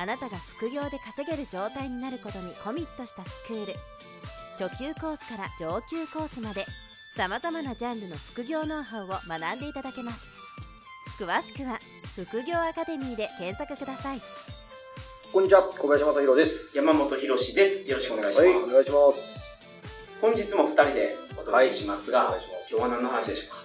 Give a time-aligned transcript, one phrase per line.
[0.00, 3.74] あなたが副業で稼げる状態になることにコミットしたスクール
[4.56, 6.66] 初級コースから上級コースまで
[7.16, 10.22] さまざまなジャンルの副業ノウハウを学んでいただけます
[11.20, 11.80] 詳しくは
[12.14, 14.22] 副業アカデミーで検索ください
[15.32, 16.74] こんにちは、小林正宏です。
[16.74, 17.86] 山本博史です。
[17.90, 18.46] よろしくお願いします。
[18.46, 19.58] はい、お願いします。
[20.22, 23.56] 本日も二人でお届けしますが、お願いします今日は何の話でしょうか？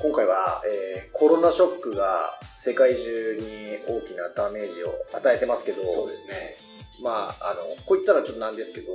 [0.00, 6.56] 今回は、えーコロナショックが世界中に大きなダメージを与えてますけど、そうですね。
[7.02, 8.88] まあ、あの、こう言ったらちょっとなんですけど、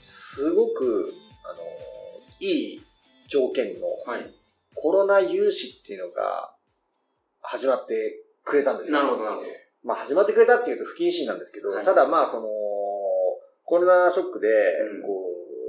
[0.00, 1.12] すごく、
[1.44, 1.60] あの、
[2.40, 2.82] いい
[3.28, 4.30] 条件のはい。
[4.74, 6.54] コロナ融資っていうのが
[7.40, 8.98] 始まってくれたんですよ。
[8.98, 9.48] なるほど、なるほど。
[9.84, 12.48] まあ始まってくれたっていうと不謹慎なんですけど、はいただまあその、
[13.64, 15.21] コロナショックでうん、こう、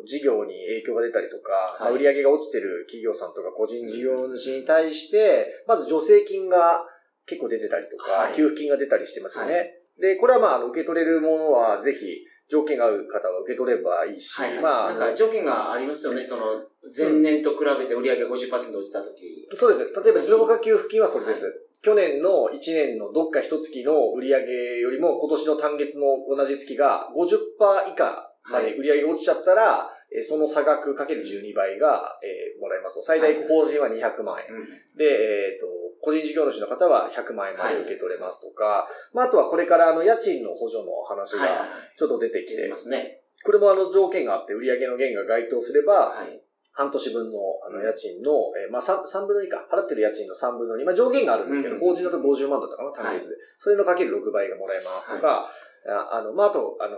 [0.05, 6.85] 事業に影響が出たりとか、まあはい売り上げが落ちてる企業さんとか個人事業主に対して、まず助成金が
[7.25, 9.53] 結構出てたりとか、はい給付金が出たりしてますよね。
[9.53, 9.63] は
[9.99, 14.59] で、これはまああの受け取れるものはぜひ、条件が合う方は受け取ればいいし、はい。
[14.59, 16.23] まあ、なんか条件がありますよね。
[16.23, 16.61] その、
[16.95, 19.47] 前年と比べて売り上げ50%落ちたとき。
[19.55, 19.93] そうです。
[20.03, 21.63] 例えば持続化給付金はそれです。
[21.83, 24.39] 去年の1年のどっか一月の売上
[24.79, 33.01] よりも今年の単月の同じ月が50%以下まで売上が落ちちゃったら、えーその差額かける12倍が、えーもらえますと。
[33.01, 34.53] 最大法人は200万円。
[34.53, 34.65] うん。
[34.95, 35.65] で、えっ、と、
[36.01, 41.65] 個人事業主の方は100万円まで受け取れますとか、まあ、あとはこれからあの家賃の補助の話はいはいが
[41.97, 43.23] ちょっと出てきて、出てますね。
[43.43, 46.39] これもあの条件があって売上の減が該当すれば、はい。
[46.73, 53.35] 半年分のあの家賃の、えーまあ 3, 3分の2か、払ってる家賃の3分の2、まあ上限があるんですけど、うん法人だと50万だったかな、単月で。
[53.59, 55.49] それのかける6倍がもらえますとか、
[55.87, 56.97] ああの、まああと、あの、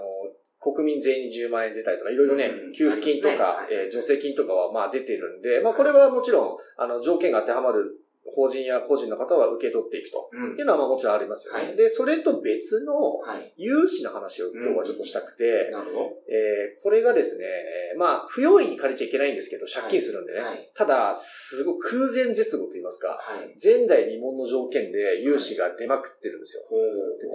[0.66, 8.02] 国民全員に10万円出たりとか、いろいろね、うん給付金とか、えー助成金とかはまあ出てるんで、まあこれはもちろん、あの、条件が当てはまる
[8.36, 11.68] 法人や個人の方は受け取っていくとうんいうのはまあもちろんありますよね。
[11.68, 13.54] はいで、それと別のはい。
[13.56, 16.00] 融資の話を今日はちょっとしたくて、なるほど。
[16.28, 20.40] えーこれがですね、えーまあ、不用意に借りちゃいけないんですけど、借金するんでね。
[20.42, 23.56] はいただ、すごく空前絶後と言いますか、はい。
[23.64, 26.64] 前代未聞の条件で融資が出まくってるんですよ。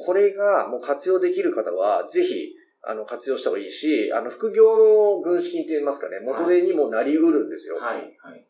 [0.04, 2.52] これがもう活用できる方は、ぜひ、
[2.82, 7.76] あの、活用した方がいいし、あの、副業の軍資金って言いますかね、元手にもなりうるんですよ。
[7.76, 8.16] はい。
[8.18, 8.46] はい。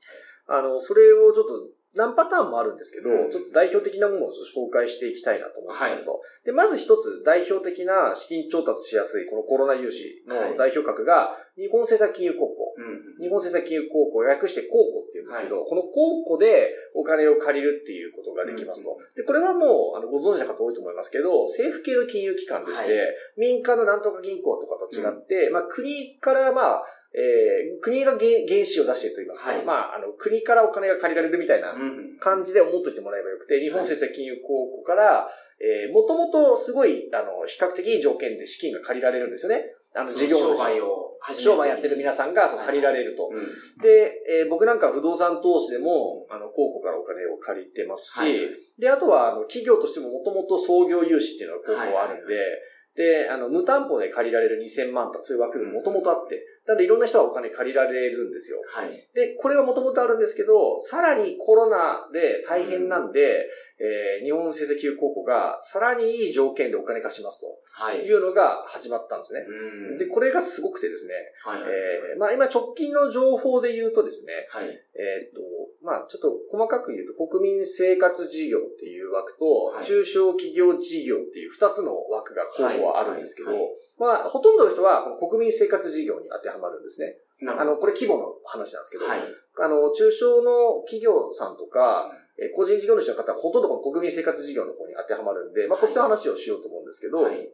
[0.46, 6.22] あの、それをちょっと、何パターンもあるんですけど、うんちょっと代表的なものを紹介していきたいなと思ってますと。
[6.44, 12.69] で、まず一つ代表的な資金調達しやすいこのコロナ融資の代表格が、日本政策金融高校。
[12.80, 13.20] うん。
[13.20, 18.96] 日本政策金融高校、略して高校って言うんですけど、この高校でお金を借りるっていうことができますと。
[19.14, 29.64] で、これはもう、あの、ご存知の方多いと思いますけど、政府系の金融機関でして、は民間のなんとか銀行とかと違って、まあ、国から、まあ、えー国が原原資を出していると言いますか、はい。
[29.64, 32.18] まあ、あの、国からお金が借りられるみたいなうん。
[32.20, 35.28] 感じで思っといてもらえばよくて、日本政策金融高校から、
[35.60, 39.74] えー、もともとすごい、あの、比較的いい条件で資金が借りられるんですよね。
[39.94, 40.99] あの、事業商主売を
[41.38, 43.28] 商売やってる皆さんが借りられると。
[43.32, 43.82] うん。
[43.82, 48.38] で、えー僕なんかは不動産投資でも、あの、高校からお金を借りてますし、はい
[48.80, 52.34] で、あとは、あの、企業としてももともと創業融資っていうのが高校はあるんで、
[52.96, 58.58] で、あの、無担保で借りられる2000万とかそういう枠がもともとあって、なんでいろんな人はお金借りられるんですよ。
[58.74, 58.90] はい。
[59.14, 63.46] で、これはもともとあるんですけど、さらにコロナで大変なんで、
[63.80, 67.40] えー日本政策金融高校がさらにいい条件でお金貸します
[67.72, 68.00] はい。
[68.00, 69.40] というのが始まったんですね。
[69.40, 69.98] うん。
[69.98, 71.62] で、これがすごくてですね、はい。
[71.62, 74.68] えーまあ今直近の情報で言うとですね、はい。
[74.68, 75.40] えーっと、
[75.82, 83.50] まあちょっと細かく言うと国民生活事業っていう枠と、はい中小企業事業っていう二つの枠が候補はあるんですけど、
[83.98, 87.16] まあほとんどの人は国民生活事業に当てはまるんですね。
[87.48, 89.10] あの、これ規模の話なんですけど、ど。
[89.10, 89.22] はい。
[89.56, 97.48] あの、中小の企業さんとか、えー個人事業主の方はほとんどこの国民生活事業の方に当てはまるんで、まあ、はいこっちの話をしようと思うんですけど、はい。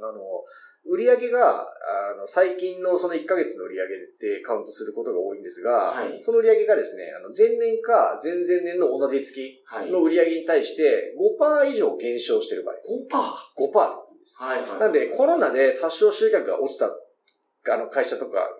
[0.00, 0.44] あの、
[0.88, 3.88] 売上が、あの、最近のその1ヶ月の売上
[4.20, 9.90] でカウントすることが多いんですが、はいその売上がですね、あの、前年か前々年の同じ月はい。
[9.90, 12.74] の売上に対して5%以上減少してる場合、
[13.66, 13.72] 5%。
[13.72, 14.42] 5%です。
[14.42, 14.60] はい。
[14.62, 14.80] はい。
[14.80, 16.86] なんで、コロナで多少集客が落ちた
[17.72, 18.50] あの、会社とか、はい。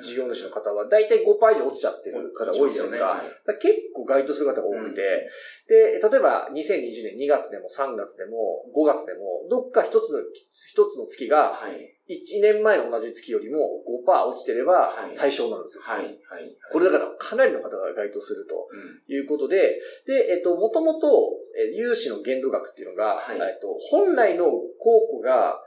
[0.00, 3.22] 事業主の方は、だいたい5%以上落ちちゃってる方多いじゃないですか。
[3.60, 5.28] 結構該当する方が多くて、
[5.68, 10.20] で、例えば2020年2月でも3月でも5月でも、どっか一つの、
[10.50, 11.92] 一つの月がはい。
[12.08, 15.82] 1年前の同じ月よりも5%落ちてればはい対象なんですよ。
[15.82, 16.04] はい。
[16.04, 16.56] はい。
[16.72, 19.12] これだからかなりの方が該当するとうん。
[19.12, 25.58] いうことで、で、えっと、もともと、え融資の限度額っていうのが、はいえっと、本来の公庫が、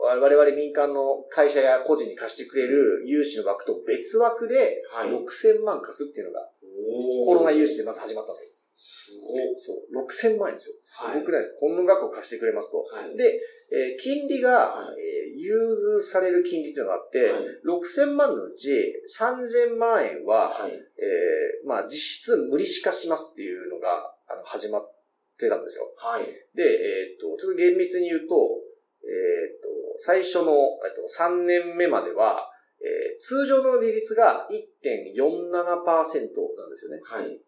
[0.00, 5.10] 我々民間の会社や個人に貸してくれる融資の枠と別枠ではい。
[5.10, 6.48] 6000万貸すっていうのが、
[7.26, 9.44] コロナ融資でまず始まったんですすごい。
[9.44, 9.52] よ。
[9.56, 10.74] そう、6000万円ですよ。
[10.82, 12.78] すはいごくないですか、この額を貸してくれますと。
[12.78, 13.16] はい。
[13.16, 13.40] で、
[13.72, 15.56] えー金利が、はいえー優
[15.96, 20.72] 遇される金利というのがあって、はい6000万のうち3000万円は、はい。
[20.72, 24.90] えーまあ実質無利子化しますっていうのが、あの、始まっ
[25.38, 25.92] てたんですよ。
[25.96, 26.24] はい。
[26.54, 28.60] で、えっ、と、ちょっと厳密に言うと、
[29.04, 29.69] えっ、と、
[30.02, 32.48] 最初の、えっと、3年目までは、
[32.80, 36.12] えー通常の利率が1.47%なんで
[36.76, 37.00] すよね。
[37.04, 37.38] はい。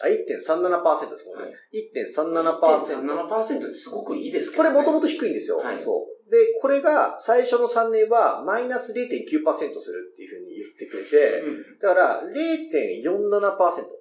[0.00, 1.44] あ、1.37%ですもんね。
[1.44, 1.54] はい。
[1.94, 2.56] 1.37%。
[2.56, 4.76] 1.37%ってすごくいいですけこどね。
[4.76, 5.58] れもともと低いんですよ。
[5.58, 6.15] はいそう。
[6.30, 11.78] で、これが最初の3年はマイナス0.9%するっていうふうに言ってくれて、うん。
[11.78, 13.46] だから0.47%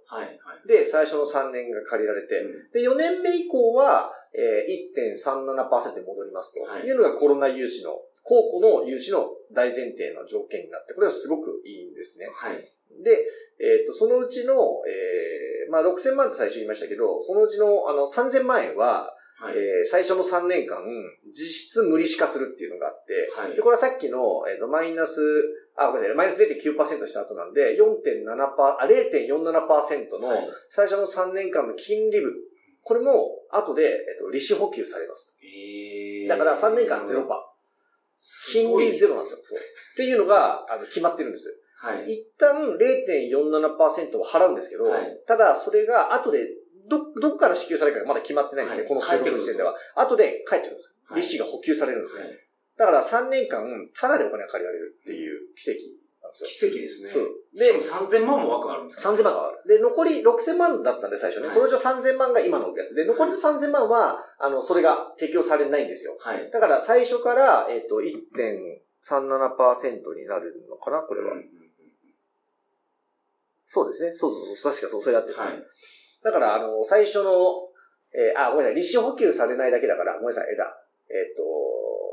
[0.07, 0.39] はい。
[0.41, 0.67] はい。
[0.67, 12.25] で最初の3年が借りられて、うんで、4年目以降は、えー、1.37%に戻りますとはいいうのがコロナ融資の、公庫の融資の大前提の条件になって、これはすごくいいんですね。
[12.33, 12.57] はい。
[13.03, 13.27] で、
[13.59, 19.15] えっ、と、そのうちの、えー、まあ、6000万って最初言いましたけど、そのうちの、あの、3000万円は、
[19.45, 19.57] はい。
[19.57, 20.81] えー最初の3年間、
[21.29, 24.17] 実質無利子化するっていうのがあって、はいで、これはさっきの、
[24.49, 25.21] えっ、と、マイナス、
[25.77, 28.25] あ、ごめんなさい、マイナス0.9%した後なんで、4.7%、
[28.57, 32.33] あ、0.47%のはい最初の3年間の金利分、
[32.81, 35.37] これも後で、えっ、と、利子補給されます。
[35.43, 37.23] えーだから3年間0%。
[38.51, 39.39] 金利ゼロなんですよ。
[39.43, 39.61] そうっ
[39.97, 41.61] ていうのが、あの、決まってるんです。
[41.77, 42.13] はい。
[42.13, 46.39] 一旦0.47%を払うんですけど、はいただそれが後で、
[46.87, 49.75] ど、どこから支給されるかがまだ決まってないんですね、はいこの収録の時点では。
[49.95, 50.89] 後で帰ってくるんです。
[51.07, 52.23] はい利子が補給されるんですね。
[52.23, 52.39] はい
[52.77, 53.63] だから3年間、
[53.97, 55.79] ただでお金が借りられるっていう奇跡
[56.21, 56.71] なんですよ。
[56.71, 57.09] 奇跡ですね。
[57.09, 59.63] そうで、でしかも3000万も枠あるんですか？3000万がある。
[59.65, 61.47] で、残り6000万だったんで、最初ね。
[61.47, 66.17] はいそのうちの3000万が今のやつで、残りの3000万は、あの、それが適用されないんですよ。
[66.19, 66.51] はい。
[66.51, 68.11] だから最初から、えっ、と、1.37%
[70.19, 71.31] になるのかなこれは。
[71.31, 71.49] うんうん
[73.67, 74.13] そうですね。
[74.13, 74.71] そうそうそう。
[74.71, 75.39] 確かそう、それやってる。
[75.39, 75.63] はい。
[76.25, 77.69] だから、あの、最初の、
[78.09, 78.75] えーあ、ごめんなさい。
[78.75, 80.49] 利子補給されないだけだから、ごめんなさい。
[80.51, 80.73] えだ。
[81.05, 81.45] えっ、と、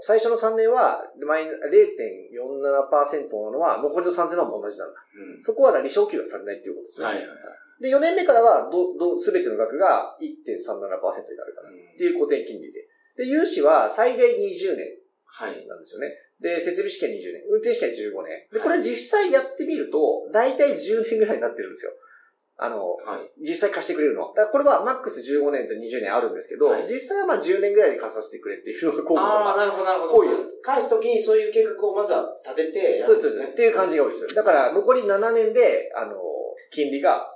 [0.05, 5.01] 最初の3年は、マイナ0.47%なのは、残りの3000万も同じなんだ。
[5.01, 7.07] うんそこは利子補給がされないっていうことですね。
[7.07, 7.39] はいはいはい。
[7.81, 11.71] で、4年目からは、ど、ど、すべての額が1.37%になるから。
[11.71, 12.85] っていう固定金利で。
[13.17, 15.67] で、融資は最大20年はい。
[15.67, 16.13] なんですよね。
[16.43, 18.47] で、設備試験20年、運転試験15年。
[18.53, 21.93] で、これ実際やってみると、だいたい10年ぐらいになってるんですよ。
[22.65, 23.31] あの、はい。
[23.41, 24.29] 実際貸してくれるのは。
[24.35, 30.15] だからこれはマックス15年と20年あるんですけど、はい実際はまあ10年ぐらいで貸させてくれっていうのが候補ああ、者なるほどなるほど。
[30.15, 30.61] 多いです。
[30.63, 33.53] 返すときにそういう計画をまずは立てて、そうです、そうです。
[33.53, 34.35] っていう感じが多いです。
[34.35, 36.15] だから残り7年で、あの、
[36.71, 37.29] 金利が、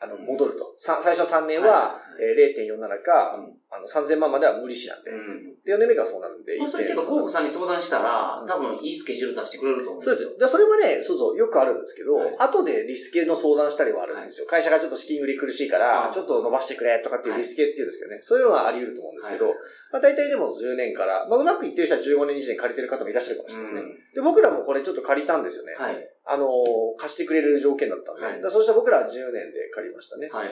[0.00, 0.74] あの、戻ると。
[0.78, 5.10] さ最初3年は、えー0.47か、うんあの、3000万までは無利子なんで。
[5.10, 5.54] うん。
[5.62, 6.58] で、4年目がそうなるんで。
[6.58, 10.38] まあ、それけど、1.37広告さんに相談したらう、ん多分いいスケジュール出してくれると思うんそうですよ。
[10.38, 14.46] で、それはね、そうそう、よくあるんですけど、はい後でリスケの相談したりはあるんですよ。
[14.46, 18.18] 会社がちょっと資金売り苦しいから、はいちょっと伸ばしてくれとかっていうリスケっていうんですけどね。
[18.22, 19.54] そういうのはあり得ると思うんですけど、はい
[19.92, 23.80] まあ大体でも10年から、まあうまくいってる人は15年、20年借りてる方もいらっしゃるかもしれないですね。
[23.82, 25.74] うんで、僕らもこれちょっと借りたんですよね。
[25.78, 25.96] はい。
[26.26, 28.22] あのー、貸してくれる条件だったんで。
[28.22, 30.28] はいだそうしたら僕らは10年で借りましたね。
[30.30, 30.50] はい。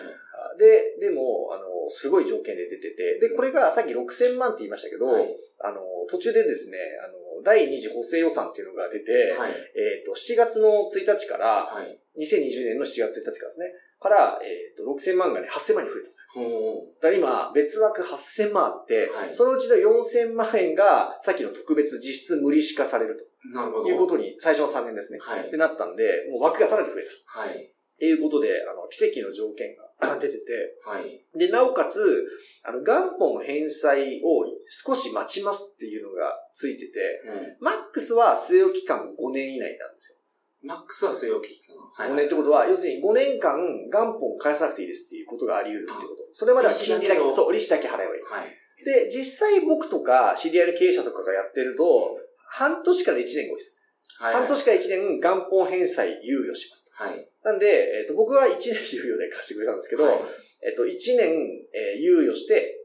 [0.59, 5.29] で、でも、あのー、すごい条件で出てて、で、これがさっき6000万って言いましたけど、はい。
[5.61, 9.50] あのー、途中でですね、あのー、第2次補正予算っていうのが出て、はい。
[9.53, 11.99] えっ、と、7月の1日から、はい。
[12.19, 16.43] 2020年の7月1日からですね、から、えっ、と、6000万がね、8000万に増えたんですよ。
[16.43, 23.55] ほだから今、別枠8000万あって、はいそのうちの4000万円が、さっきの特別実質無利子化されるう。
[23.55, 23.85] なるほど。
[23.85, 25.19] ということに、最初の3年ですね。
[25.21, 25.57] はいって。
[25.57, 27.41] なったんで、もう枠がさらに増えた。
[27.41, 27.55] はい。
[27.55, 29.88] っていうことで、あの、奇跡の条件が
[30.21, 31.25] 出てて、はい。
[31.37, 32.25] で、なおかつ、
[32.62, 37.57] あの、元本返済を少し待ちますっていうのがついてて、うん。
[37.61, 40.19] マックスは据え置き期間5年以内なんですよ。
[40.62, 42.07] マックスは据え置き期間。
[42.07, 42.12] はい。
[42.12, 43.59] 5年ってことは、要するに5年間
[43.90, 46.28] 元本返さなくていいですっていうことがあり得るってこと。
[46.33, 48.23] それまでは金利だけ、そう、利子だけ払えばいい。
[48.23, 48.85] はい。
[48.85, 53.77] で、実際僕とか知り合いの経営者とかがやってると、半年から1年後です。
[54.17, 54.35] はい。
[54.35, 57.05] 半年から1年元本返済猶予しますと。
[57.05, 57.29] はい。
[57.45, 57.67] なんで、
[58.00, 60.21] えっ、と、僕は1年猶予で貸してくれたんですけど、はい
[60.62, 61.38] えっ、と、1年、
[61.73, 62.81] えー猶予して、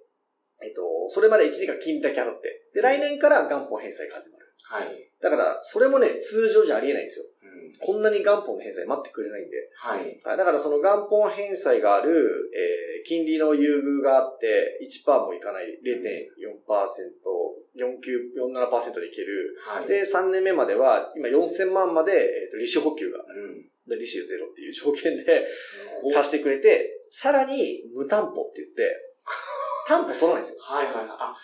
[0.62, 4.46] えっ、と、それまで1年間金利だけ払って、で、来年から元本返済が始まる。
[4.64, 5.10] はい。
[5.22, 7.26] だから、それもね、通常じゃありえないんですよ。
[7.44, 7.74] うん。
[7.80, 9.70] こんなに元本の返済待ってくれないんで。
[9.76, 10.00] はい。
[10.24, 16.64] はいだからその元本返済がある、えー金利の優遇があって、1%もいかない、0.4%、
[17.76, 19.56] 49、47%でいける。
[19.66, 19.88] はい。
[19.88, 23.62] で、3年目までは、今4000万まで、えーと利子補給が、うん。
[23.90, 25.44] で利子ゼロっていう条件で。
[26.14, 28.96] 貸してくれて、さらに無担保って言って、
[29.88, 30.60] 担保取らないんですよ。
[30.62, 31.08] はいはいはい。
[31.10, 31.36] あ、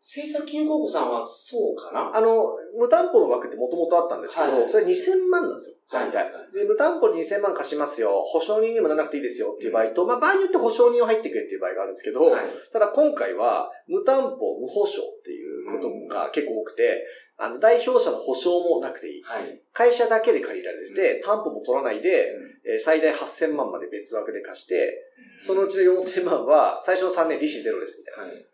[0.00, 2.14] 政策金融高校さんはそうかな？
[2.16, 2.44] あの、
[2.76, 5.75] 無担保の枠ってもともとあったんですけど、はいそれ2000万なんですよ。
[5.88, 6.52] はい大体。
[6.52, 8.22] で、無担保に2000万貸しますよ。
[8.26, 12.44] 保証人にもならなくていいですよっていう場合と、まあ場合によって保証人を入ってくれっていう場合があるんですけど、はい。
[12.72, 17.06] ただ今回は無担保、無保証っていうことが結構多くて、
[17.38, 19.22] あの、代表者の保証もなくていい。
[19.22, 19.60] はい。
[19.72, 22.32] 会社だけで借りられて、担保も取らないで、
[22.64, 24.92] えー最大8000万まで別枠で貸して、
[25.40, 28.32] そのうちの4000万は最初の3年利子ゼロですみたいな。
[28.32, 28.46] はい。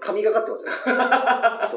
[0.00, 0.64] 神がかってます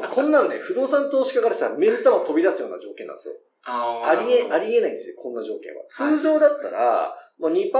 [0.00, 0.08] よ。
[0.12, 3.34] こんなのね、不動産投資家からしたら目ん玉飛び出すような条件なんですよ。
[3.66, 5.82] あありえ、ありりえないんですよ、こんな条件は。
[5.82, 7.72] はい通常だったら、もう2%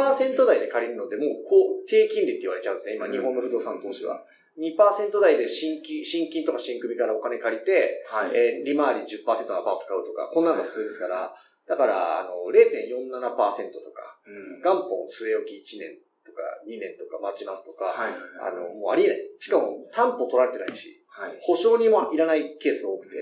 [0.44, 4.22] 台で借りるので、もうこう低金利って言われちゃうんですね、今、日本の不動産投資は。
[4.58, 8.30] 2%台で新金、新金とか新組からお金借りて、はい。
[8.34, 11.34] えー利回り10%のアパート買うとか、こんなのが普通ですから、
[11.68, 14.62] だから、あの、0.47%とか、うん。
[14.62, 18.14] 元本据え置き1年とか2年とか待ちますとか、はい。
[18.40, 19.18] あの、もうありえない。
[19.38, 21.38] しかも担保取られてないし、はい。
[21.42, 23.16] 保証人もいらないケースが多くて、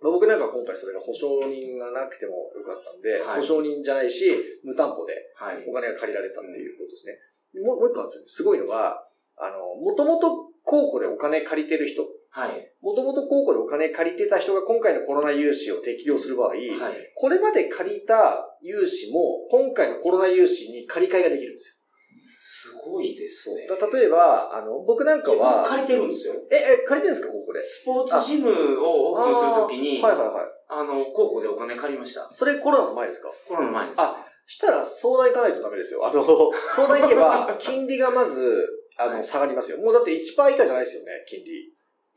[0.00, 4.30] まあ僕なんか今回それが保証人がなくてもよかったんで、はい保証人じゃないし、
[4.64, 5.64] 無担保ではい。
[5.68, 7.16] お金が借りられたっていうことですね。
[7.64, 8.24] もうもう一個あるんですよ。
[8.26, 9.04] すごいのが、
[9.36, 12.72] あの、もともと公庫でお金借りてる人、はい。
[12.82, 16.62] もともと公庫でお金借りてた人が今回のコロナ融資を適用する場合、はい。
[17.14, 21.80] これまで借りた融資も今回のコロナ融資に借り換えができるんです
[22.38, 23.66] すごいですね。
[23.92, 26.34] 例えば、あの、僕なんかは、借りてるんですよ。
[26.50, 27.62] え、え、借りてるんですか、ここで。
[27.62, 28.50] スポーツジム
[28.84, 30.44] をオープンするときに、はいはいはい。
[30.68, 32.28] あの、高校でお金借りました。
[32.34, 33.32] それコロナの前ですか？
[33.48, 34.00] コロナの前です。
[34.02, 36.06] あ、したら相談行かないとダメですよ。
[36.06, 36.24] あの、
[36.76, 39.78] 相談行けば、金利がまず、あの、はい下がりますよ。
[39.78, 41.72] もうだって1%以下じゃないですよね、金利。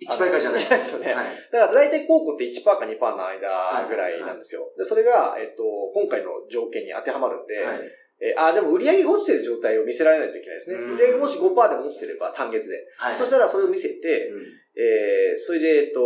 [0.07, 0.59] 1倍以下じゃない。
[0.61, 1.13] じゃないですよね。
[1.13, 1.25] はい。
[1.51, 4.71] だから大体高校って1%か2%の間ぐらいなんですよ。
[4.77, 7.81] で、それが、えっと、今回の条件に当てはまるんで、はい。
[8.21, 10.77] えーあ、でも売り上げが落ちてる状態を見せられないといけないですね。
[10.77, 12.85] うん売り上げがもし5%でも落ちてれば単月で。
[12.97, 13.15] はい。
[13.15, 14.43] そしたらそれを見せて、うん
[14.75, 16.01] えーそれで、えっと、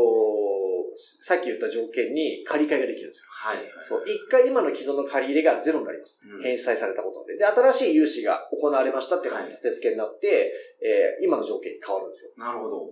[1.24, 3.30] さっき言った条件に借り換えができるんですよ。
[3.32, 3.58] はい。
[3.88, 6.22] そう、一回今の既存の借り入れがゼロになります。
[6.24, 7.38] うん返済されたことで。
[7.38, 12.32] で、新しい融資が行われましたってはい立て付けになって、えー今の条件に変わるんですよ。
[12.38, 12.90] なるほど。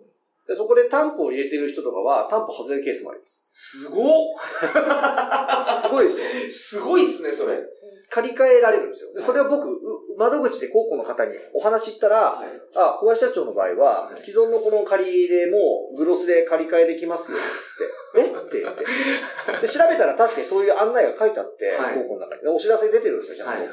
[0.52, 3.42] で、そこで担保を入れてる人とかは、担保外れるケースもあります。
[3.48, 4.04] すごっ
[5.82, 7.64] すごいでしょすごいっすね、それ。
[8.10, 9.14] 借り換えられるんですよ。
[9.14, 9.80] で、それを僕、う
[10.18, 12.48] 窓口で高校の方にお話しったら、はい。
[12.76, 17.42] あ、小林社長の場合ははい、既存のこの借り入れもグロスで借り換えできますよっ
[18.12, 18.20] て。
[18.20, 18.26] え？
[18.28, 18.84] って言って。
[19.62, 22.42] で、調べたら確かにそういう案内が書いてあって、はい高校の中に。
[22.42, 23.64] でお知らせ出てるんですよ、ちゃんと。
[23.64, 23.72] はい。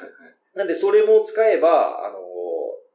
[0.54, 2.18] なんで、それも使えば、あの、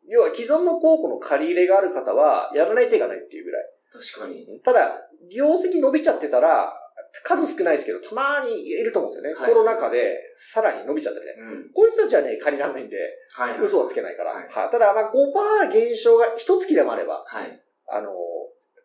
[0.07, 3.63] 要は既存の高校の借り入れがある方は、やらない手がないっていうぐらい。
[3.91, 4.59] 確かに。
[4.61, 6.73] ただ、業績伸びちゃってたら、
[7.23, 9.39] 数少ないですけど、たまにいると思うんですよね。
[9.39, 11.51] はいコロナ禍で、さらに伸びちゃったみたいな。
[11.51, 11.69] うん。
[11.73, 12.97] こういう人たちはね、借りられないんで、
[13.33, 13.59] はい。
[13.59, 14.31] 嘘はつけないから。
[14.31, 17.61] はいはいただ、まあ、5%減少が一月でもあれば、はい。
[17.87, 18.09] あの、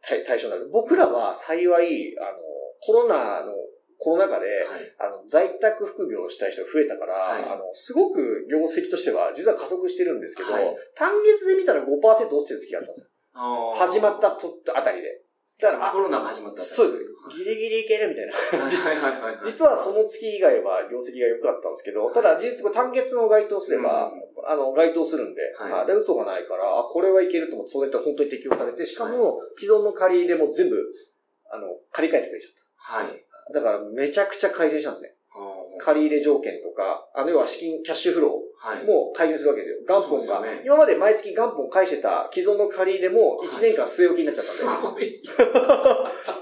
[0.02, 0.68] 対対象になる。
[0.70, 2.38] 僕らは幸い、あの、
[2.80, 3.52] コロナの、
[3.98, 4.94] コロナ禍で、はい。
[4.98, 13.74] あの、在宅副業をしたい人が増えたから、はいあの、すごく業績としては実は加速してるんですけど、はい単月で見たら5%落ちてる月があったんですよ。
[13.74, 15.22] 始まったとあたりで。
[15.60, 16.62] だから、コロナが始まった。
[16.62, 17.10] そうです。
[17.36, 18.62] ギリギリいけるみたいな。
[18.64, 19.44] はいはいはいはい。
[19.44, 24.12] 実はその月以外は業績が良かったんですけど、ただ事実これ単月の該当すれば、
[24.46, 30.78] あの、該当するんで、はいあで嘘がないから、あ、これはいけると思って、そうやったら本当に適用されて、しかも、既存の借り入れも全部、
[31.50, 33.24] あの、借り換えてくれちゃっはい。
[33.52, 33.60] た。
[33.60, 35.14] だから、めちゃくちゃ改善したんですね。
[35.80, 38.78] 借り入れ条件とか、あの、要は資金、キャッシュフロはい。
[38.82, 39.76] ーも改善するわけですよ。
[39.86, 45.22] 元本が、ね今まで毎月元本返してた既存の借り入れも1年間据え置きになっちゃったんで、すごい。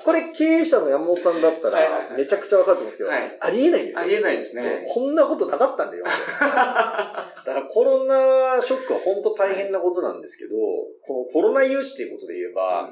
[0.03, 4.01] これ経営者の山本さんだったはいはいはいら、めちゃくちゃわかると思うんですけど、はいありえないんですよ。
[4.01, 4.87] ありえないですね。
[4.89, 6.05] こんなことなかったんだよ。
[6.09, 6.11] だ
[6.41, 10.51] からコロナショックは本当大変なことなんですけど、
[11.07, 12.91] このコロナ融資ということで言えば、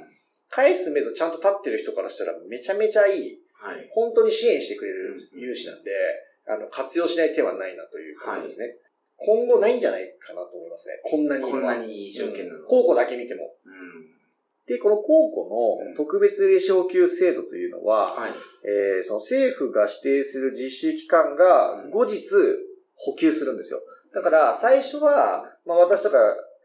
[0.51, 3.89] 返す目処ちゃんと立ってる人からしたらめちゃめちゃいい、はい。
[3.93, 5.91] 本当に支援してくれる融資なんで、
[6.47, 8.77] あの、活用しない手はないなということですね。
[9.17, 11.01] 今後ないんじゃないかなと思いますね。
[11.03, 12.67] こんなにいいこんなにいい条件なの。
[12.67, 13.55] 高校だけ見ても。
[13.65, 14.07] うん。
[14.67, 18.33] で、この高校の特別利子補給制度というのは、はい。
[18.67, 22.25] えーその政府が指定する実施機関が後日
[22.95, 23.81] 補給するんですよ。
[24.15, 26.19] だから最初は、まあ私とか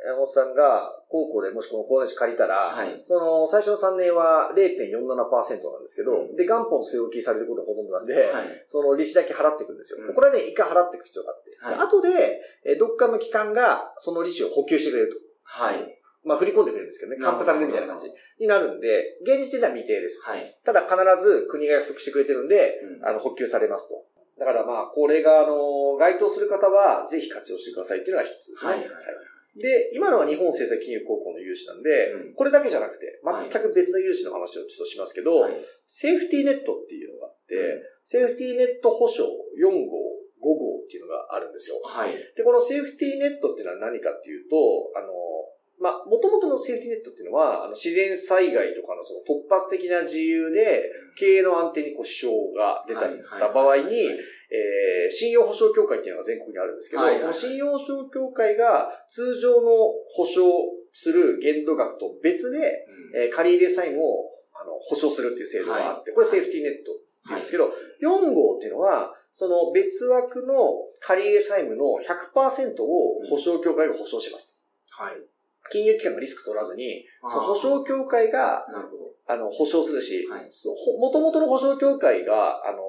[0.06, 8.64] 山本さんが高校でもしこの高年借りたら、はいその最初の3年は0.47%なんですけど、うんで、元本据え置きされることがほとんどなんで、はい。
[8.68, 10.06] その利子だけ払っていくんですよ。
[10.06, 11.50] うんこれはね、一回払っていく必要があって。
[11.60, 15.18] はいで後で、えーどっかの機関がその利子を補給してくれると。
[15.44, 16.00] はい。
[16.24, 17.18] まあ、振り込んでくれるんですけどね。
[17.18, 20.22] 還付されるみたいな感じになるんで、現時点では未定です。
[20.22, 20.46] はい。
[20.64, 24.06] ただ必ず国が約束してくれてるんで、うんあの、補給されますと。
[24.38, 28.72] だからまあ、これが、あの、該当する方は、ぜひ活用してくださいっていうのが一つですね。
[28.72, 28.88] はい。
[29.60, 35.54] で、今のは日本政策金融高校の融資なんで、うんこれだけじゃなくて、はい全く別の融資の話をちょっとしますけど、はい。
[35.86, 41.82] セーフティーネットっていうのがあって、セーフティーネット保証4号、5号っていうのがあるんですよ。
[41.84, 42.16] はい。
[42.16, 44.56] で、このセーフティーネットっていうのは何かっていうと、
[44.96, 45.12] あの、
[45.80, 50.84] まあ、元々のセーフティーネットっていうのは、あの自然災害とかのその突発的な自由で、
[51.18, 54.04] 経営の安定にこう支障が出たりした場合に、
[54.52, 57.34] えー信用保証協会っていうのが全国にあるんですけど、はいはいはい。
[57.34, 59.72] この信用保証協会が通常の
[60.14, 60.46] 保証
[60.94, 63.24] する限度額と別で、うん。
[63.24, 70.56] えー借入債務をあの保証するっていう制度があって、これセーフティーネットって言うんですけど、4号っていうのは、その別枠の
[71.00, 74.62] 借入債務の100%を保証協会が保証します。
[74.90, 75.14] はい。
[75.72, 79.12] 金融機関がリスク取らずに、その保証協会が、なるほど。
[79.28, 80.48] あの、保証するし、はい。
[80.50, 82.80] そうほ元々の保証協会が、あの、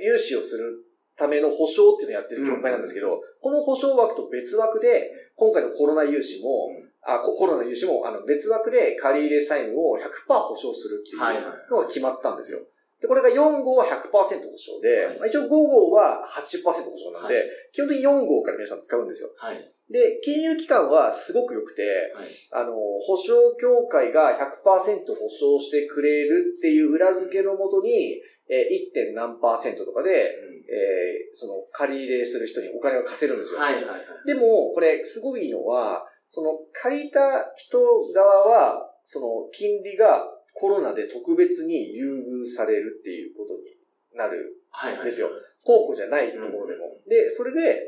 [0.00, 0.84] 融資をする
[1.16, 6.90] ための保証っていうのをやってる協会なんですけど、この保証枠と別枠で、今回のコロナ融資も、うん。
[7.06, 11.44] あココロナ融資も、あの、別枠で借り入れ債務を100%保証するっていうはいはい。
[11.70, 12.60] のが決まったんですよ。
[13.04, 14.24] で、これが4号は100%保
[14.56, 17.44] 証で、はいまあ一応5号は80%保証なんで、はい
[17.74, 19.28] 基本的に4号から皆さん使うんですよ。
[19.36, 19.60] はい。
[19.90, 21.82] で、金融機関はすごく良くて、
[22.14, 22.28] はい。
[22.52, 28.94] あの、保証協会が100%保証してくれるっていう裏付けのもとに、えー 1.
[28.94, 33.60] 点何パーセントとかで、えーその、借り入れする人にお金を貸せるんですよ。
[33.60, 34.00] はいはいはい。
[34.26, 37.78] でも、これ、すごいのは、その、借りた人
[38.14, 43.74] 側は、その、金利がコロナで特別に優遇されるっていうことに
[44.16, 45.04] なるはいはい。
[45.04, 45.28] ですよ
[45.64, 47.00] 公庫じゃないところでも。
[47.08, 47.80] で、それで、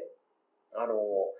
[0.74, 0.94] あの、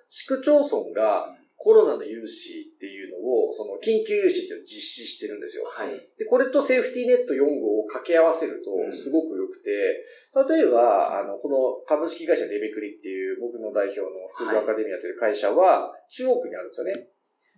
[0.08, 5.64] 市区町村がコロナの融資っていうのを、その緊急融資っていうのを実施してるんですよ。
[5.64, 5.96] はい。
[6.18, 10.04] で、これとセーフティーネット4号を掛け合わせるとうんすごく良くて、
[10.52, 17.08] 例えば、あの、この株式会社レベクリっていう僕の代表の副業アカデミアという会社は中央区にあるんですよね。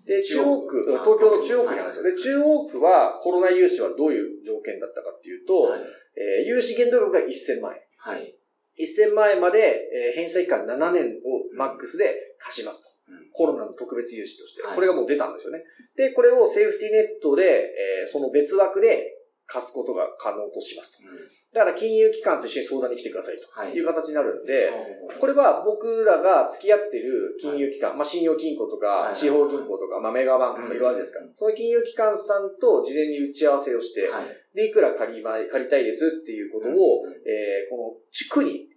[0.09, 2.03] で、中央区、東京の中央区にあるんですよ。
[2.05, 5.81] で、中央区はコロナ融資はどういう条件だったかっていうと、はい。
[6.17, 7.81] えー融資限度額が1000万円。
[7.99, 8.35] はい。
[8.81, 12.91] 1000万円まで、えー返済期間7年をマックスで貸しますと。
[13.13, 14.63] うんコロナの特別融資として。
[14.63, 15.63] はいこれがもう出たんですよね。
[15.97, 17.45] で、これをセーフティーネットで、
[18.03, 19.15] えーその別枠で
[19.47, 21.05] 貸すことが可能としますと。
[21.55, 23.73] だから金融機関と一緒に相談に来てくださいとはい。
[23.73, 31.39] いう形になるんで、はこれは僕らが付き合ってる金融機関、まあ信用金庫とか、はい地方銀行とか、まあメガバンクとかいろいろあるじゃないですか。
[31.41, 34.57] その金融機関さんと事前に打ち合わせをして、い。
[34.57, 38.68] で、いくら借りま、借りたいですっていうことを、えーこの地区に、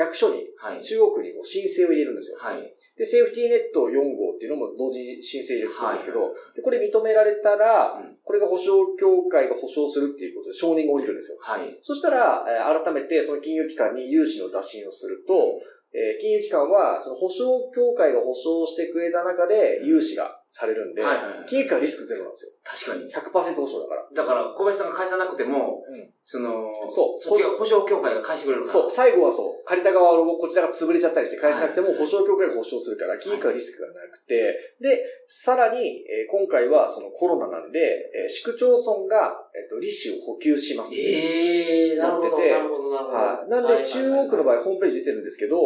[0.00, 0.82] 役所に、はい。
[0.82, 2.38] 中央区にこう申請を入れるんですよ。
[2.40, 2.64] はい。
[2.96, 11.38] で、セーフティーネット4号っていうのも同時に申請入れてくるんですけど、はいでこれ認められたら、うんこれが保証協会が保証するっていうことで承認が降りるんですよ。
[11.40, 11.76] はい。
[11.82, 15.58] そしたら、えー改めてその金融機関に融資の打診をすると、
[15.92, 22.52] えー金融機関はその保証協会が保証してくれた中で融資がされるんで、はいはいはい金融機関はリスクゼロなんですよ。
[22.62, 23.12] 確かに。
[23.12, 24.06] 100%保証だから。
[24.12, 28.72] だから、小林さんが返さなくても、うんその、そうそっちが保証協会が返してくれるから。
[28.80, 40.94] そう、最後はそう、借りた側をこちらが潰れちゃったりして返せなくても保証協会が保証するから、金融機関はリスクがなくて、で、さらに、えー今回はそのコロナなんで、えー市区町村が、えっと利子を補給します。
[40.94, 43.16] ええなるほど、なるほど、なるほど。
[43.16, 43.50] はい。
[43.50, 45.56] なんで、中央区の場合、ホームページ出てるんですけど、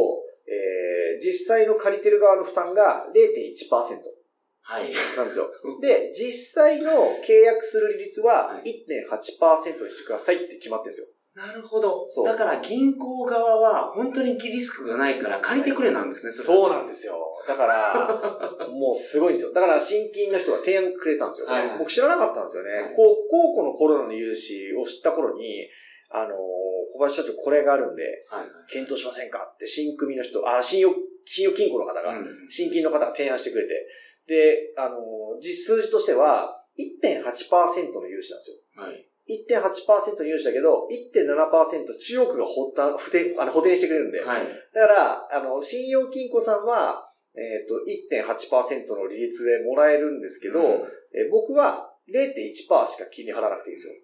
[0.46, 4.14] えー実際の借りてる側の負担が0.1%
[4.66, 4.92] はい。
[5.16, 5.50] なんですよ。
[5.80, 11.06] で、実際の契約する利率はは1.8%にしてくださいって決まってるんですよ。
[11.34, 12.06] なるほど。
[12.08, 17.18] そうだから、銀行側は、本当にリスクがないから、借りてくれなんですね、それそうなんですよ。
[17.48, 19.52] だから、 もうすごいんですよ。
[19.52, 21.48] だから、新金の人が提案くれたんですよ。
[21.48, 22.70] はいはい僕知らなかったんですよね。
[22.70, 25.68] はいこう、高校のコロナの融資を知った頃に、
[26.10, 26.38] あのー
[26.94, 28.70] 小林社長これがあるんで、はい。
[28.70, 33.74] 検討しませんかって新組の人、あ、信用、信用金庫の方が、うん新金の方が提案してくれて、
[34.26, 38.82] で、あのー実数字としては、1.8%の融資なんですよ。
[38.82, 39.06] はい。
[39.50, 44.20] 1.8%の融資だけど、1.7%中央区が補填、補填、あの補填してくれるんで。
[44.20, 44.46] はい。
[44.74, 50.66] だから、あの、信用金庫さんは、えっ、と、1.8%の利率でもらえるんですけど、うん
[51.14, 53.94] えー僕は0.1%しか金利払わなくていいんですよ。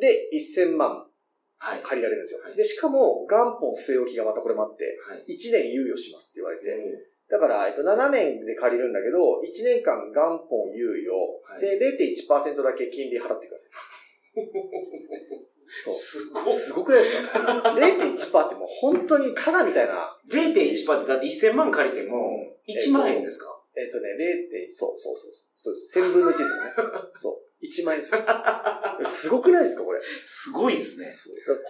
[0.00, 1.06] で、1000万
[1.62, 1.80] はい。
[1.82, 2.42] 借りられるんですよ。
[2.42, 5.38] はいで、しかも、元本据え置きがまたこれもあって、はい。
[5.38, 6.74] 1年猶予しますって言われて、だ
[7.42, 11.10] から、えっと、7年で借りるんだけど、1年間元本猶予、
[11.42, 13.70] はいで、0.1%だけ金利払ってください。
[15.82, 15.94] そう。
[15.94, 16.44] すごい。
[16.44, 24.70] すごくないですか ?0.1% ってもう本当にただみたいな、0.1%ってだって1000万借りても1万円ですか、えっとね、0.
[24.70, 25.50] そうそうそうそう。
[25.54, 25.98] そうです。
[25.98, 26.72] 1000分の1ですよね。
[27.16, 27.64] そう。
[27.64, 28.20] 1万円ですよ。
[29.06, 30.00] すごくないですかこれ？
[30.26, 31.06] すごいですね。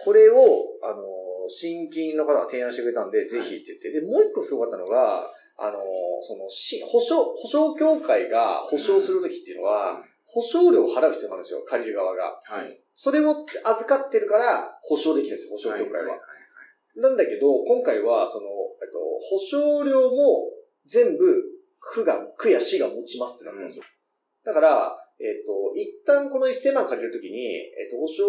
[0.03, 0.35] これを、
[0.81, 3.91] あの、新金の方が提案してくれたんで、ぜひって言って。
[3.91, 5.77] で、もう一個すごかったのが、あの、
[6.21, 12.39] その、し、保証、保証協会が保証するときっていうのは、保証料を払う必要があるんですよ、借りる側が。
[12.43, 12.79] はい。
[12.93, 16.17] それを預かってるから、保証できるんですよ、保証協会は。
[16.95, 18.47] なんだけど、今回は、その、
[18.81, 20.49] えっと、保証料も
[20.85, 21.43] 全部、
[21.79, 23.85] 区が、区や市が持ちますってなったんですよ。
[24.45, 27.45] だから、えっと、一旦この1000万借りるときに、
[27.79, 28.23] えっと、保証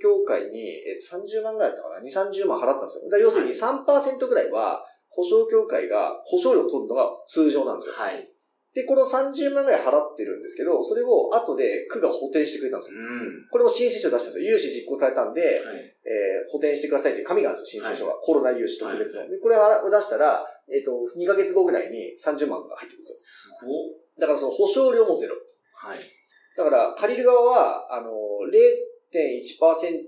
[0.00, 3.10] 協会に、えっと、30万ぐらいだったかな ?2、30万払ったんですよ。
[3.10, 4.84] だから要するに3%ぐらいは、
[5.16, 7.94] 保証協会が保証料を取るのが通常なんですよ。
[7.96, 8.28] はい。
[8.76, 13.00] で、この30万ぐらい払ってるんですけど、それを後で区が補填してくれたんですよ。
[13.00, 13.48] うん。
[13.50, 14.50] これも申請書出したんですよ。
[14.52, 15.80] 融資実行されたんで、はい。
[16.04, 18.12] えー補填してくださいという紙があるんですよ、申請書が。
[18.22, 19.20] コロナ融資特別の。
[19.20, 23.58] はいで、これを出したら、えっ、と、2ヶ月後ぐらいに30万が入ってくるんですよ。
[23.58, 25.34] すごっだからその保証料もゼロ。
[25.74, 25.98] はい。
[26.56, 28.10] だから、借りる側は、あの、
[29.12, 29.98] 0.1%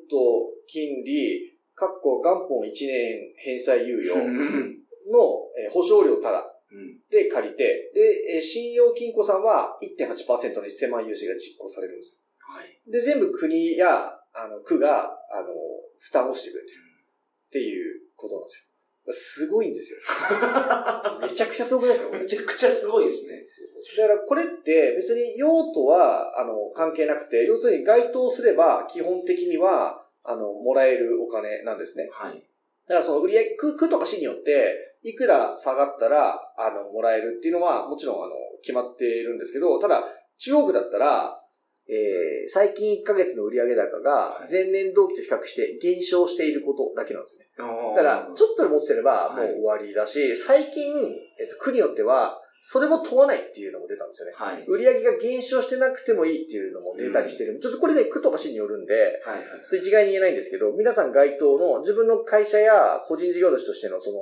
[0.66, 4.77] 金利、かっこ元本1年返済猶予うん。
[5.10, 7.00] の、えー保証料ただうん。
[7.10, 12.20] で借りて、で、えー信用金庫さんは1.8%の1000万融資が実行されるんです。
[12.40, 12.78] はい。
[12.90, 15.48] で、全部国や、あの、区が、あの、
[15.98, 16.74] 負担をしてくれてる
[17.48, 18.64] っていうことなんですよ。
[19.10, 20.00] すごいんですよ。
[21.22, 22.18] めちゃくちゃすごくないですか？
[22.18, 23.38] めちゃくちゃすごいですね。
[23.96, 32.08] だからこれって別に用途は、あの、関係なくて、要するに該当すれば基本的には、あの、もらえるお金なんですね。
[32.12, 32.34] はい。
[32.86, 40.02] だからその売上区、区とか市によって、いくら下がったら、あの、もらえるっていうのは、もちろん、あの、決まっているんですけど、ただ、
[40.38, 41.38] 中央区だったら、
[41.88, 47.48] えー、最近1ヶ月の売上高がはい前年同期と比較して減少していることだけなんですね。
[47.56, 50.84] だだから、ちょっとでも落ちてればもうはい終わりだし、最近、
[51.40, 54.34] えっと、区によっては、それも問わないっていうのも出たんですよね。
[54.36, 54.66] はい。
[54.66, 57.58] 売上が減少してなくてもいいっていうのも出たりしてる。
[57.60, 59.42] ちょっとこれね、区とか市によるんで、はい。
[59.62, 64.18] ちょっと一概に言えないんですけど、皆さん該当の自分の会社や個人事業主としてのその、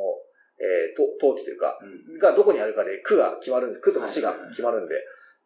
[0.59, 2.19] えー、と登記というか、うん。
[2.19, 3.83] がどこにあるかで区が決まるんです。
[3.83, 4.95] 区とか市が決まるんで。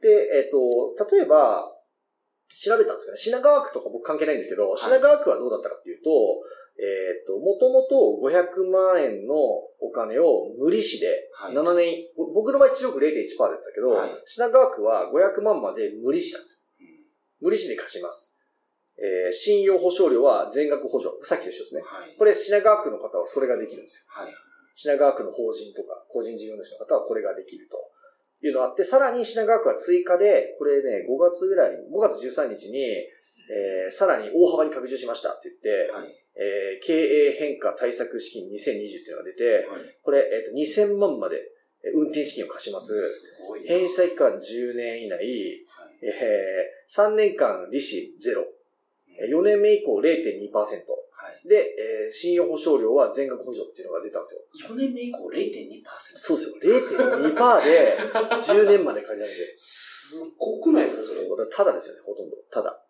[0.00, 1.68] で、えっ、と、例えば、
[2.50, 6.10] 調べたんですけどね、品川区とか僕関係ないんですけど、い品川区はどうだったかっていうと、
[6.80, 11.54] えっ、と、もともと500万円のお金を無利子で、はい。
[11.54, 16.70] 7年、ぼ僕の場合中国0.1%だったけど、はい品川区は500万まで無利子なんですよ。
[16.80, 18.38] うん無利子で貸します。
[18.96, 21.12] えー信用保証料は全額補助。
[21.22, 21.82] さっきと一緒ですね。
[21.84, 22.16] はい。
[22.16, 24.04] これ品川区の方はそれができるんですよ。
[24.08, 24.34] はい。
[24.74, 27.76] 品川区の法人とか個人事業主の方はこれができると
[28.46, 36.08] いうのがあって、さらに品川区は追加で、これね、5月ぐらいに、5月13日に、えーさらに大幅に拡充しましたって言って、はい。
[36.36, 39.98] えー経営変化対策資金2020っていうのが出て、はい。
[40.02, 41.36] これ、えっ、と、2000万まで
[41.82, 42.94] えー運転資金を貸します。
[42.94, 43.34] す。
[43.66, 45.26] 返済期間10年以内、はい。
[46.02, 48.59] えー3年間利子ゼロ、えー
[49.26, 50.52] 4年目以降0.2%。
[50.52, 51.48] はい。
[51.48, 54.74] で、えー信用保証料は全額補助っていうのが出たんですよ。
[54.74, 55.84] 4年目以降0.2%。
[56.16, 56.56] そうですよ。
[56.58, 57.98] 0.2%で
[58.34, 59.54] 10年まで借りられる。
[59.56, 61.46] すごくないですか、それ。
[61.46, 62.36] ただですよね、ほとんど。
[62.50, 62.82] ただ。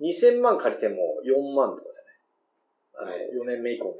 [0.00, 2.12] 2000万借りても4万とかですよね。
[2.94, 3.96] あの、はい4年目以降の。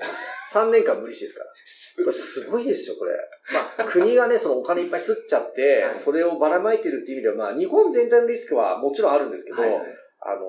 [0.52, 1.50] 3年間無利子ですから。
[2.04, 3.12] これすごいですよ、これ。
[3.78, 10.46] まあ、国がね、そのお金いっぱい吸っちゃって、はいそれをばらまいてるっていう意味では、まあ、日本全体のリスクはもちろんあるんですけど、はいはいあの、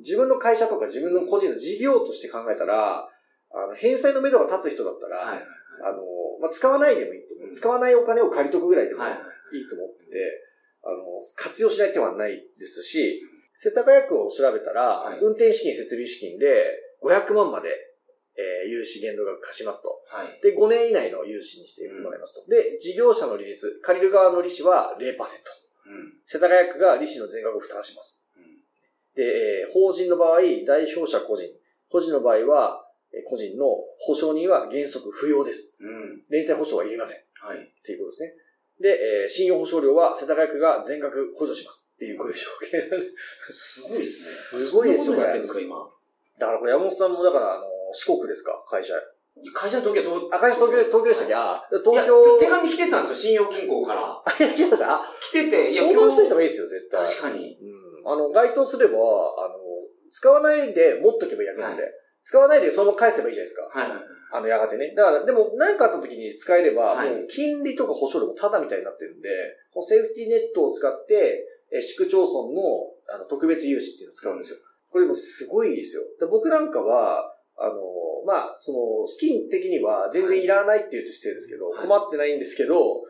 [0.00, 3.08] 自分の会社とか自分の個人の事業として考えたら、
[3.52, 5.42] あの、返済の目処が立つ人だったら、はい。
[5.82, 6.02] あの、
[6.40, 7.48] まあ、使わないでもいいと思う。
[7.48, 9.12] うん使わないお金を借りとくぐらいでもはい。
[9.56, 10.10] いいと思ってて、
[10.82, 13.22] あの、活用しない手はないですし、
[13.54, 16.46] 世田谷区を調べたら、はい運転資金、設備資金で
[17.02, 17.68] 500万まで、
[18.34, 20.02] えー融資限度額貸しますと。
[20.10, 20.40] はい。
[20.42, 22.50] で、5年以内の融資にしてもらいますと。
[22.50, 25.14] で、事業者の利率、借りる側の利子は0%。
[25.14, 26.12] うん。
[26.26, 28.23] 世田谷区が利子の全額を負担します。
[29.16, 29.22] うん。
[29.22, 31.48] で、えー法人の場合、代表者個人。
[31.90, 33.66] 個人の場合は、えー個人の
[33.98, 35.76] 保証人は原則不要です。
[35.80, 36.22] うん。
[36.28, 37.18] 連帯保証はいりません。
[37.34, 37.58] はい。
[37.58, 38.34] っていうことですね。
[38.80, 38.88] で、
[39.22, 41.90] えー信用保証料は世田谷区が全額補助します。
[41.94, 42.80] っていう、こういう条件。
[43.50, 44.62] すごいですね。
[44.64, 45.76] すごいでしょそんなことやってるんですか、今。
[46.40, 48.64] だからこれ山本さんも、だから、あの、四国ですか？
[48.68, 48.94] 会社。
[49.54, 51.78] 会社の時は東あ、会社東京、東京でしたっけ？
[51.90, 52.38] 東京。
[52.38, 54.22] 手紙来てたんですよ、信用金庫から。
[54.24, 54.94] あ、 来ました？
[54.94, 57.06] あ、来てて、いや、相談しといた日方がいいですよ、絶対。
[57.06, 57.58] 確かに。
[57.62, 57.83] うん。
[58.04, 59.58] あの、該当すれば、あの、
[60.12, 61.82] 使わないで持っとけばいいだけなんで、
[62.22, 63.68] 使わないでそのまま返せばいいじゃないですか。
[63.68, 64.06] はいはいはい。
[64.32, 64.94] あの、やがてね。
[64.96, 69.28] だから、でも何かあった時に使えれば、はいもう金利とか保証料もタダみたいになってるんで、
[69.72, 74.58] このセーフティーネットを使って、えー市区町村のあの特別融資っていうのを使うんですよ。
[74.90, 76.02] これもすごいですよ。
[76.20, 77.74] で僕なんかは、あの、
[78.26, 83.02] まあ、その、資金的には全然いらないっていうと姿勢ですけど、はい困ってないんですけど、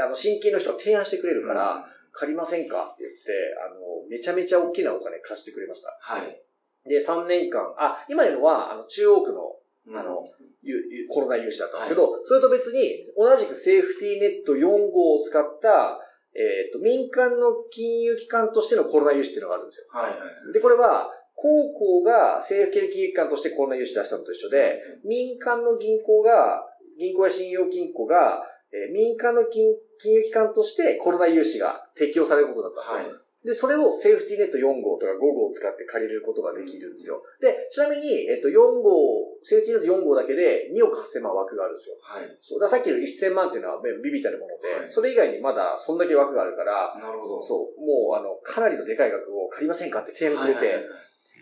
[0.00, 3.20] あの、新金の人が提案してくれるから、借りませんかって言って、
[3.66, 5.96] あの、めちゃめちゃ大きなお金貸してくれました。
[6.00, 6.42] はい。
[6.88, 10.22] で、3年間、あ、今言うのは、あの、中央区のうんあの、
[10.62, 15.98] ゆゆコロナ融資だったんですけど、それと別に、同じくセーフティーネット4号を使った、
[16.34, 20.00] えっ、と、民間の金融機関としてのコロナ融資っていうのがあるんですよ。
[20.00, 20.16] はいは
[20.50, 20.52] い。
[20.52, 26.62] で、これは、高校が政府系金融機関としてコロナ融資出したのと一緒で、民間の銀行が、
[26.98, 33.14] 銀行や信用金庫が、えー民間の金金融機関としてコロナ融資が適用されることだったんですよ。
[33.14, 33.22] はい。
[33.42, 37.22] で、それをセーフティーネット4号とか5号を使って借りることができるんですよ。
[37.42, 41.98] で、ちなみに、えっと、4号、セーフティーネット4号だけで2億8000万枠があるんですよ。
[42.00, 42.38] はい。
[42.40, 42.60] そう。
[42.60, 47.42] ださっきの1000万っていうのはビビたるもので、はいそれ以外にまだそんだけ枠があるから、なるほど。
[47.42, 50.86] そう、もうあの、かなりのでかい額を借りませんかって提案くれて、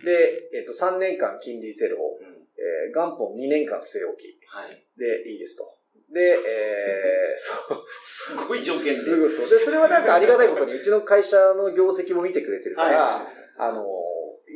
[0.04, 4.84] で、えっと、3年間金利ゼロ、うんえー元本2年間据え置きはい。
[4.96, 5.80] でいいですと。
[6.12, 6.40] で、えー、
[7.40, 7.84] そう。
[8.02, 8.94] すごい条件で。
[8.94, 9.48] すぐそう。
[9.48, 13.26] で、それはなんかありがたいことに、うちの会社の業績も見てくれてるから、はい。
[13.58, 13.84] あの、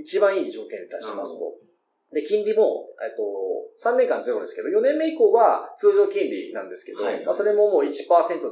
[0.03, 1.55] 一番いい条件に達しますと。
[2.13, 7.91] で、金利も、えっと、3年間ゼロですけど、4年目以降は通常金利なんですけど、はいまあ、それももう1%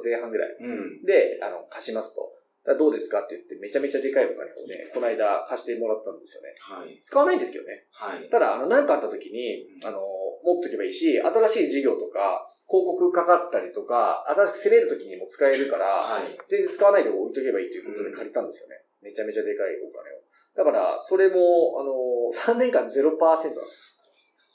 [0.03, 1.05] 前半ぐらいうん。
[1.05, 2.33] で、あの、貸しますと。
[2.79, 6.55] どうですかって言って、めちゃめちゃでかいお金をね、この間貸してもらったんですよね。
[6.61, 7.01] はい。
[7.03, 7.87] 使わないんですけどね。
[7.90, 8.31] はい。
[8.31, 9.99] ただ、あの、何かあった時に、うんあの、
[10.45, 16.25] 持っとけばいいし、新しい事業とか、広告かかったりとか、新しく攻める時にも使えるから、はい。
[16.49, 18.81] 全然使わないで置いとけばいいということで借りたんですよね。
[19.03, 20.23] めちゃめちゃでかいお金を。
[20.57, 24.01] だから、それも、あの、3年間0%なんです。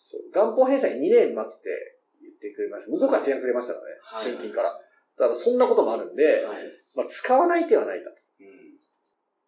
[0.04, 0.22] そう。
[0.34, 1.70] 元本返済2年待つって
[2.22, 2.92] 言ってくれました。
[2.92, 4.00] 向こうから提案くれましたからね。
[4.02, 4.72] はい新金から。
[4.72, 4.80] だ
[5.26, 6.66] から、そんなこともあるんで、はい。
[6.96, 8.18] まあ、使わない手はないかと。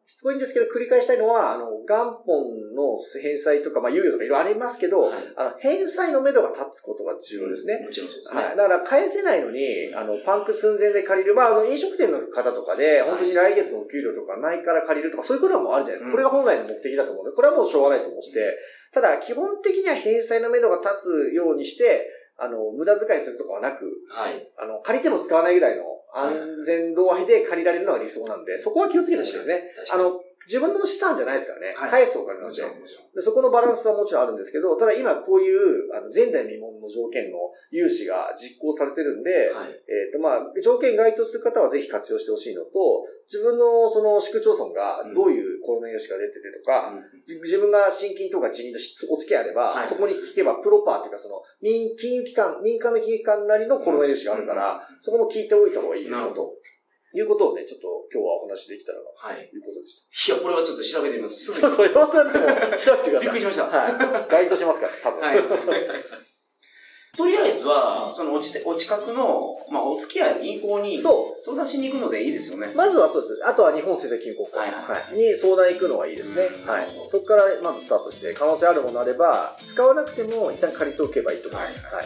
[0.09, 0.13] うん。
[0.13, 7.79] しつこいんですけど、繰り返したいのは、あの、元本の返済とか、まあ、猶予とかいろいろありますけど、はいあの、返済の目処が立つことが重要ですね。
[7.85, 8.43] もちろんそうですね。
[8.43, 8.57] はい。
[8.57, 11.35] だから返せないのに、あの、パンク寸前で借りる。
[11.35, 16.07] まあ、あの、飲食店の方とかで、本当に来月のお給料とかないから借りるとか、そういうことはもうあるじゃないですか。
[16.07, 18.57] うんこれが本来の目的だと思うので、これはもうしょうがないと思って、
[18.91, 24.47] ただ、基本的には返済の目処が立つようにして、あの、無駄遣いするとかはなく、はい。
[24.57, 29.63] あの、借りても使わないぐらいの安全度合いで借りられるのが理想なんで、そこは気をつけてほしいですね。
[29.91, 31.75] あの、自分の資産じゃないですからね。
[31.77, 31.91] はい。
[32.01, 32.57] 返すお金なんで。
[32.57, 37.37] でそこのバランスはもちろんあるんですけど、ただ今こういう、あの、前代未聞の条件の
[37.69, 39.69] 融資が実行されてるんで、はい。
[39.69, 46.97] えっ、と、まあ、条件該当する方はぜひ活用してほしいのと、自分のその市区町村がどういうコロナ融資が出ててとか、
[47.45, 48.79] 自分が新金とか地銀と
[49.13, 49.87] お付き合いあれば、はい。
[49.87, 56.55] そこに聞けば、プロパーっていうか、その、民、金融機関、民間の金融機関なりのコロナ融資があるから、そこも聞いておいた方がいいですよ、と
[57.13, 59.49] いうことをね、ちょっと今日はお話できたらな、はい。
[59.49, 60.33] ということでした。
[60.33, 61.39] いや、これはちょっと調べてみます。
[61.39, 63.19] す ぐそうそう、山本さんでも調べてください。
[63.19, 63.65] びっくりしました。
[63.65, 64.31] はい。
[64.31, 65.21] 該当しますから、多分。
[65.21, 65.39] はい。
[67.17, 71.43] とりあえずは、そのおちてお近くの、まあ、お付き合いの銀行にそう。
[71.43, 72.71] 相談しに行くのでいいですよね。
[72.75, 73.41] まずはそうです。
[73.43, 74.49] あとは日本政策金庫
[75.13, 76.69] に相談行くのはいいですねうん。
[76.69, 76.81] は。
[76.81, 81.83] いそこからまずスタートして、可能性あるものあれば、使わなくても一旦借りておけばいいと思います。
[81.87, 82.05] ははい。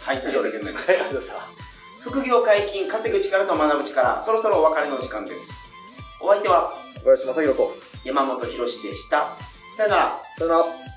[0.00, 0.66] はい、以上です。
[0.66, 1.67] ありがとうございました。
[2.08, 5.74] 副業解禁、稼ぐ力と学ぶ力、そろそろお別れの時間です。
[6.22, 9.36] お相手は小林正宏と、山本博史でした。
[9.76, 10.22] さよなら。
[10.38, 10.87] さよなら。